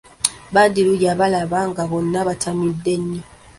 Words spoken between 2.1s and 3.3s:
batamidde nnyo.